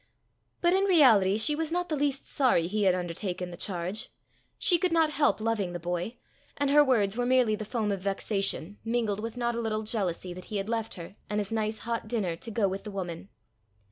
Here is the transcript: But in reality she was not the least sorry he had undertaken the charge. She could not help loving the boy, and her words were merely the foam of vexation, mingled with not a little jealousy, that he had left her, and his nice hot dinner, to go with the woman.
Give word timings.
But 0.61 0.73
in 0.73 0.85
reality 0.85 1.37
she 1.37 1.53
was 1.55 1.71
not 1.71 1.87
the 1.87 1.95
least 1.95 2.25
sorry 2.25 2.65
he 2.65 2.85
had 2.85 2.95
undertaken 2.95 3.51
the 3.51 3.55
charge. 3.55 4.09
She 4.57 4.79
could 4.79 4.91
not 4.91 5.11
help 5.11 5.39
loving 5.39 5.73
the 5.73 5.79
boy, 5.79 6.17
and 6.57 6.71
her 6.71 6.83
words 6.83 7.15
were 7.15 7.25
merely 7.27 7.53
the 7.53 7.65
foam 7.65 7.91
of 7.91 8.01
vexation, 8.01 8.79
mingled 8.83 9.19
with 9.19 9.37
not 9.37 9.53
a 9.53 9.61
little 9.61 9.83
jealousy, 9.83 10.33
that 10.33 10.45
he 10.45 10.57
had 10.57 10.69
left 10.69 10.95
her, 10.95 11.17
and 11.29 11.39
his 11.39 11.51
nice 11.51 11.77
hot 11.77 12.07
dinner, 12.07 12.35
to 12.35 12.49
go 12.49 12.67
with 12.67 12.83
the 12.83 12.89
woman. 12.89 13.29